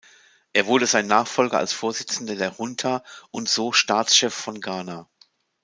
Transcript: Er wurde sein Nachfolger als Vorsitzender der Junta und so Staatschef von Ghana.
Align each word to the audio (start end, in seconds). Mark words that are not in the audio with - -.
Er 0.51 0.65
wurde 0.65 0.87
sein 0.87 1.05
Nachfolger 1.05 1.59
als 1.59 1.73
Vorsitzender 1.73 2.35
der 2.35 2.55
Junta 2.57 3.03
und 3.29 3.47
so 3.47 3.71
Staatschef 3.71 4.33
von 4.33 4.59
Ghana. 4.59 5.07